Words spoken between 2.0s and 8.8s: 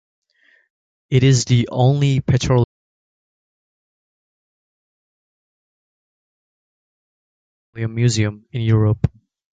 petroleum museum in